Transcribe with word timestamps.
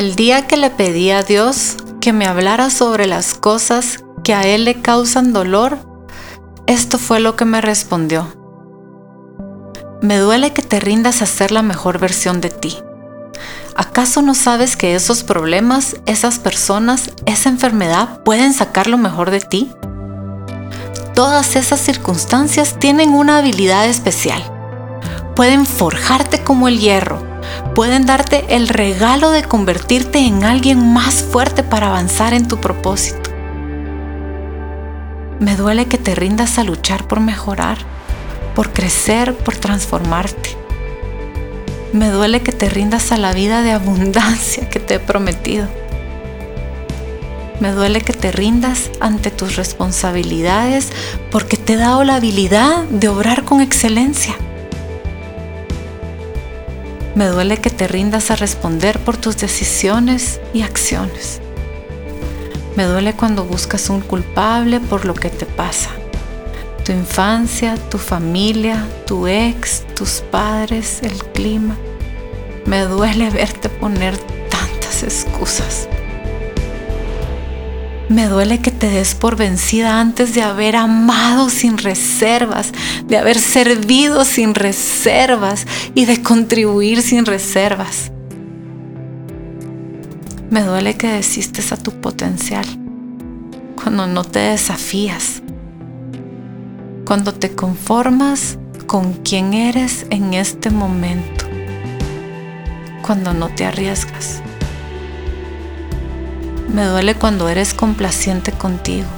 El 0.00 0.16
día 0.16 0.46
que 0.46 0.56
le 0.56 0.70
pedí 0.70 1.10
a 1.10 1.22
Dios 1.22 1.76
que 2.00 2.14
me 2.14 2.24
hablara 2.24 2.70
sobre 2.70 3.06
las 3.06 3.34
cosas 3.34 4.02
que 4.24 4.32
a 4.32 4.44
Él 4.44 4.64
le 4.64 4.80
causan 4.80 5.34
dolor, 5.34 5.76
esto 6.66 6.96
fue 6.96 7.20
lo 7.20 7.36
que 7.36 7.44
me 7.44 7.60
respondió. 7.60 8.26
Me 10.00 10.16
duele 10.16 10.54
que 10.54 10.62
te 10.62 10.80
rindas 10.80 11.20
a 11.20 11.26
ser 11.26 11.52
la 11.52 11.60
mejor 11.60 11.98
versión 11.98 12.40
de 12.40 12.48
ti. 12.48 12.78
¿Acaso 13.76 14.22
no 14.22 14.34
sabes 14.34 14.74
que 14.74 14.94
esos 14.94 15.22
problemas, 15.22 15.96
esas 16.06 16.38
personas, 16.38 17.10
esa 17.26 17.50
enfermedad 17.50 18.22
pueden 18.22 18.54
sacar 18.54 18.86
lo 18.86 18.96
mejor 18.96 19.30
de 19.30 19.40
ti? 19.40 19.70
Todas 21.14 21.56
esas 21.56 21.78
circunstancias 21.78 22.78
tienen 22.78 23.10
una 23.10 23.36
habilidad 23.36 23.86
especial. 23.86 24.42
Pueden 25.36 25.66
forjarte 25.66 26.42
como 26.42 26.68
el 26.68 26.80
hierro, 26.80 27.29
pueden 27.74 28.06
darte 28.06 28.44
el 28.48 28.68
regalo 28.68 29.30
de 29.30 29.42
convertirte 29.42 30.18
en 30.18 30.44
alguien 30.44 30.92
más 30.92 31.22
fuerte 31.22 31.62
para 31.62 31.88
avanzar 31.88 32.34
en 32.34 32.48
tu 32.48 32.60
propósito. 32.60 33.30
Me 35.38 35.56
duele 35.56 35.86
que 35.86 35.96
te 35.96 36.14
rindas 36.14 36.58
a 36.58 36.64
luchar 36.64 37.08
por 37.08 37.20
mejorar, 37.20 37.78
por 38.54 38.72
crecer, 38.72 39.34
por 39.34 39.56
transformarte. 39.56 40.56
Me 41.92 42.10
duele 42.10 42.42
que 42.42 42.52
te 42.52 42.68
rindas 42.68 43.10
a 43.10 43.16
la 43.16 43.32
vida 43.32 43.62
de 43.62 43.72
abundancia 43.72 44.68
que 44.68 44.80
te 44.80 44.94
he 44.94 45.00
prometido. 45.00 45.66
Me 47.60 47.72
duele 47.72 48.00
que 48.00 48.12
te 48.12 48.32
rindas 48.32 48.90
ante 49.00 49.30
tus 49.30 49.56
responsabilidades 49.56 50.88
porque 51.30 51.56
te 51.56 51.74
he 51.74 51.76
dado 51.76 52.04
la 52.04 52.16
habilidad 52.16 52.84
de 52.84 53.08
obrar 53.08 53.44
con 53.44 53.60
excelencia. 53.60 54.34
Me 57.14 57.26
duele 57.26 57.58
que 57.58 57.70
te 57.70 57.88
rindas 57.88 58.30
a 58.30 58.36
responder 58.36 59.00
por 59.00 59.16
tus 59.16 59.36
decisiones 59.36 60.40
y 60.54 60.62
acciones. 60.62 61.40
Me 62.76 62.84
duele 62.84 63.14
cuando 63.14 63.44
buscas 63.44 63.90
un 63.90 64.00
culpable 64.00 64.78
por 64.78 65.04
lo 65.04 65.14
que 65.14 65.28
te 65.28 65.44
pasa. 65.44 65.90
Tu 66.84 66.92
infancia, 66.92 67.74
tu 67.90 67.98
familia, 67.98 68.86
tu 69.06 69.26
ex, 69.26 69.84
tus 69.96 70.22
padres, 70.30 71.00
el 71.02 71.24
clima. 71.32 71.76
Me 72.64 72.82
duele 72.82 73.28
verte 73.30 73.68
poner 73.68 74.16
tantas 74.48 75.02
excusas. 75.02 75.88
Me 78.10 78.26
duele 78.26 78.58
que 78.58 78.72
te 78.72 78.90
des 78.90 79.14
por 79.14 79.36
vencida 79.36 80.00
antes 80.00 80.34
de 80.34 80.42
haber 80.42 80.74
amado 80.74 81.48
sin 81.48 81.78
reservas, 81.78 82.72
de 83.06 83.16
haber 83.16 83.38
servido 83.38 84.24
sin 84.24 84.56
reservas 84.56 85.64
y 85.94 86.06
de 86.06 86.20
contribuir 86.20 87.02
sin 87.02 87.24
reservas. 87.24 88.10
Me 90.50 90.62
duele 90.62 90.96
que 90.96 91.06
desistes 91.06 91.70
a 91.70 91.76
tu 91.76 92.00
potencial 92.00 92.66
cuando 93.80 94.08
no 94.08 94.24
te 94.24 94.40
desafías, 94.40 95.40
cuando 97.06 97.32
te 97.32 97.54
conformas 97.54 98.58
con 98.88 99.12
quien 99.12 99.54
eres 99.54 100.04
en 100.10 100.34
este 100.34 100.70
momento, 100.70 101.44
cuando 103.02 103.32
no 103.32 103.50
te 103.50 103.66
arriesgas. 103.66 104.42
Me 106.72 106.84
duele 106.84 107.16
cuando 107.16 107.48
eres 107.48 107.74
complaciente 107.74 108.52
contigo, 108.52 109.08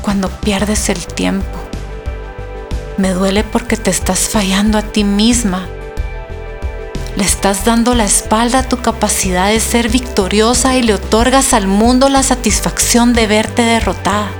cuando 0.00 0.30
pierdes 0.30 0.88
el 0.88 1.06
tiempo. 1.06 1.46
Me 2.96 3.10
duele 3.10 3.44
porque 3.44 3.76
te 3.76 3.90
estás 3.90 4.30
fallando 4.30 4.78
a 4.78 4.82
ti 4.82 5.04
misma. 5.04 5.66
Le 7.16 7.24
estás 7.24 7.66
dando 7.66 7.94
la 7.94 8.04
espalda 8.04 8.60
a 8.60 8.62
tu 8.62 8.78
capacidad 8.78 9.48
de 9.48 9.60
ser 9.60 9.90
victoriosa 9.90 10.74
y 10.74 10.82
le 10.82 10.94
otorgas 10.94 11.52
al 11.52 11.66
mundo 11.66 12.08
la 12.08 12.22
satisfacción 12.22 13.12
de 13.12 13.26
verte 13.26 13.60
derrotada. 13.60 14.30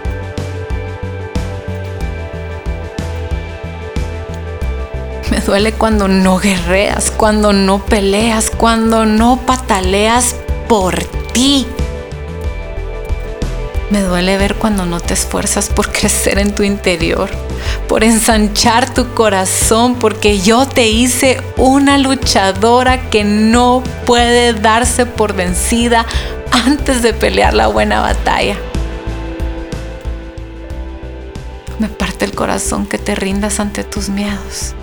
Me 5.31 5.41
duele 5.41 5.72
cuando 5.72 6.08
no 6.08 6.38
guerreas, 6.38 7.10
cuando 7.10 7.52
no 7.52 7.84
peleas, 7.84 8.50
cuando 8.50 9.04
no 9.04 9.36
pataleas 9.44 10.36
por 10.69 10.98
ti. 11.34 11.66
Me 13.92 14.00
duele 14.00 14.38
ver 14.38 14.54
cuando 14.54 14.86
no 14.86 15.00
te 15.00 15.12
esfuerzas 15.12 15.69
por 15.69 15.92
crecer 15.92 16.38
en 16.38 16.54
tu 16.54 16.62
interior, 16.62 17.28
por 17.88 18.04
ensanchar 18.04 18.94
tu 18.94 19.12
corazón, 19.12 19.97
porque 19.97 20.41
yo 20.41 20.66
te 20.66 20.88
hice 20.88 21.42
una 21.58 21.98
luchadora 21.98 23.10
que 23.10 23.22
no 23.22 23.84
puede 24.06 24.54
darse 24.54 25.04
por 25.04 25.34
vencida 25.34 26.06
antes 26.50 27.02
de 27.02 27.12
pelear 27.12 27.52
la 27.52 27.66
buena 27.66 28.00
batalla. 28.00 28.56
Me 31.78 31.88
parte 31.88 32.25
el 32.25 32.32
corazón 32.34 32.86
que 32.86 32.97
te 32.97 33.14
rindas 33.14 33.60
ante 33.60 33.84
tus 33.84 34.08
miedos. 34.08 34.75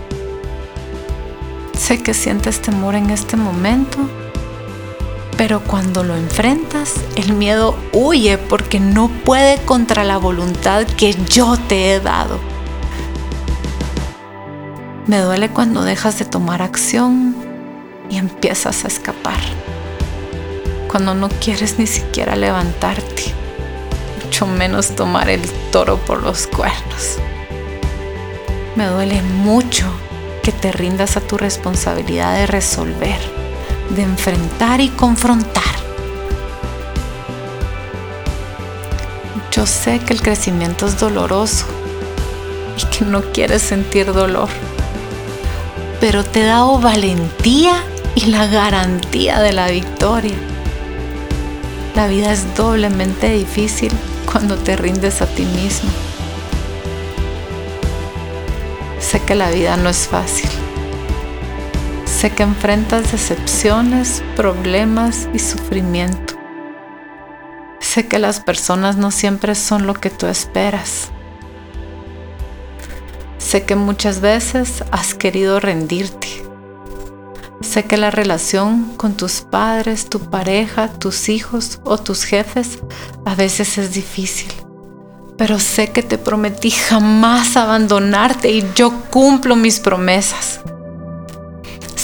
Sé 1.76 2.04
que 2.04 2.14
sientes 2.14 2.62
temor 2.62 2.94
en 2.94 3.10
este 3.10 3.38
momento 3.38 4.08
pero 5.40 5.62
cuando 5.62 6.04
lo 6.04 6.18
enfrentas, 6.18 6.96
el 7.16 7.32
miedo 7.32 7.74
huye 7.94 8.38
porque 8.38 8.82
no 8.82 9.08
puede 9.08 9.56
contra 9.60 10.04
la 10.04 10.18
voluntad 10.18 10.86
que 10.86 11.16
yo 11.30 11.56
te 11.56 11.94
he 11.94 12.02
dado. 12.02 12.42
Me 15.08 15.20
duele 15.20 15.48
cuando 15.48 15.84
dejas 15.84 16.20
de 16.20 16.26
tomar 16.26 16.62
acción 16.62 17.38
y 18.10 18.18
empiezas 18.18 18.84
a 18.84 18.90
escapar. 18.90 19.40
Cuando 20.92 21.14
no 21.14 21.30
quieres 21.30 21.80
ni 21.80 21.88
siquiera 21.88 22.36
levantarte, 22.36 23.34
mucho 24.22 24.46
menos 24.46 24.94
tomar 24.94 25.30
el 25.30 25.50
toro 25.72 26.00
por 26.00 26.22
los 26.22 26.48
cuernos. 26.48 27.18
Me 28.76 28.88
duele 28.88 29.22
mucho 29.22 29.86
que 30.44 30.52
te 30.52 30.74
rindas 30.74 31.16
a 31.16 31.22
tu 31.22 31.38
responsabilidad 31.38 32.36
de 32.36 32.46
resolver 32.46 33.39
de 33.90 34.04
enfrentar 34.04 34.82
y 34.82 34.90
confrontar. 34.90 35.64
Yo 39.52 39.66
sé 39.66 40.00
que 40.00 40.14
el 40.14 40.22
crecimiento 40.22 40.86
es 40.86 41.00
doloroso 41.00 41.66
y 42.78 42.86
que 42.86 43.04
no 43.06 43.22
quieres 43.22 43.62
sentir 43.62 44.14
dolor, 44.14 44.50
pero 46.00 46.24
te 46.24 46.42
he 46.42 46.46
dado 46.46 46.80
valentía 46.80 47.84
y 48.16 48.28
la 48.28 48.48
garantía 48.48 49.40
de 49.42 49.54
la 49.54 49.68
victoria. 49.70 50.38
La 51.96 52.08
vida 52.08 52.32
es 52.32 52.56
doblemente 52.56 53.30
difícil 53.32 53.92
cuando 54.32 54.56
te 54.56 54.78
rindes 54.78 55.22
a 55.22 55.26
ti 55.26 55.44
mismo. 55.44 55.90
Sé 59.00 59.22
que 59.22 59.34
la 59.34 59.50
vida 59.50 59.76
no 59.76 59.90
es 59.90 60.08
fácil 60.08 60.59
Sé 62.20 62.32
que 62.32 62.44
enfrentas 62.44 63.14
decepciones, 63.14 64.22
problemas 64.36 65.30
y 65.34 65.40
sufrimiento. 65.40 66.34
Sé 67.80 68.10
que 68.10 68.20
las 68.20 68.42
personas 68.42 68.98
no 68.98 69.10
siempre 69.10 69.56
son 69.56 69.88
lo 69.88 69.94
que 69.94 70.10
tú 70.10 70.28
esperas. 70.28 71.12
Sé 73.38 73.64
que 73.64 73.78
muchas 73.78 74.20
veces 74.20 74.84
has 74.92 75.14
querido 75.14 75.62
rendirte. 75.62 76.28
Sé 77.62 77.86
que 77.86 77.96
la 77.96 78.12
relación 78.12 78.98
con 78.98 79.16
tus 79.16 79.40
padres, 79.40 80.10
tu 80.10 80.20
pareja, 80.20 80.90
tus 80.90 81.30
hijos 81.30 81.80
o 81.86 81.98
tus 81.98 82.26
jefes 82.26 82.80
a 83.24 83.34
veces 83.34 83.78
es 83.78 83.94
difícil. 83.94 84.52
Pero 85.38 85.58
sé 85.58 85.94
que 85.94 86.04
te 86.04 86.18
prometí 86.18 86.70
jamás 86.70 87.56
abandonarte 87.56 88.52
y 88.52 88.66
yo 88.76 88.92
cumplo 89.10 89.56
mis 89.56 89.80
promesas. 89.80 90.60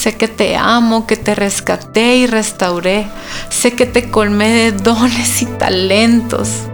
Sé 0.05 0.13
que 0.13 0.27
te 0.27 0.55
amo, 0.55 1.07
que 1.07 1.17
te 1.17 1.33
rescaté 1.33 2.17
y 2.17 2.27
restauré. 2.27 3.07
Sé 3.50 3.74
que 3.74 3.88
te 3.88 4.12
colmé 4.12 4.50
de 4.50 4.71
dones 4.83 5.41
y 5.41 5.47
talentos. 5.47 6.68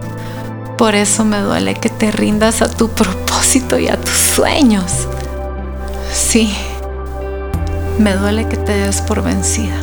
Por 0.76 0.94
eso 0.94 1.24
me 1.24 1.38
duele 1.38 1.72
que 1.72 1.88
te 1.88 2.10
rindas 2.10 2.60
a 2.60 2.68
tu 2.70 2.90
propósito 2.90 3.78
y 3.78 3.88
a 3.88 3.98
tus 3.98 4.18
sueños. 4.18 5.08
Sí, 6.12 6.54
me 7.98 8.12
duele 8.12 8.46
que 8.48 8.58
te 8.58 8.72
des 8.72 9.00
por 9.00 9.22
vencida 9.22 9.80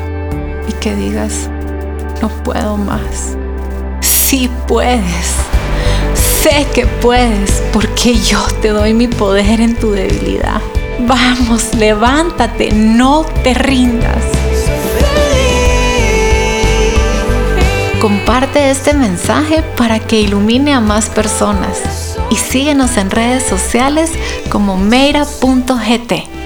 y 0.67 0.73
que 0.73 0.95
digas, 0.95 1.49
no 2.21 2.29
puedo 2.43 2.77
más. 2.77 3.35
Sí 4.01 4.47
puedes. 4.67 5.33
Sé 6.43 6.67
que 6.71 6.85
puedes 6.85 7.63
porque 7.73 8.13
yo 8.13 8.45
te 8.61 8.67
doy 8.67 8.93
mi 8.93 9.07
poder 9.07 9.59
en 9.59 9.75
tu 9.75 9.89
debilidad. 9.89 10.61
Vamos, 11.07 11.73
levántate, 11.75 12.71
no 12.71 13.25
te 13.43 13.53
rindas. 13.53 14.23
Comparte 18.01 18.69
este 18.69 18.93
mensaje 18.93 19.63
para 19.75 19.99
que 19.99 20.21
ilumine 20.21 20.73
a 20.73 20.79
más 20.79 21.09
personas 21.09 22.17
y 22.29 22.35
síguenos 22.35 22.95
en 22.97 23.11
redes 23.11 23.43
sociales 23.43 24.11
como 24.49 24.77
meira.gt. 24.77 26.38